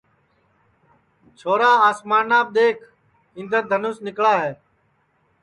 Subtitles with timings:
[1.37, 2.83] چھورا آسمانام دؔیکھ
[3.37, 4.51] اِندر دھنوس نِکݪا ہے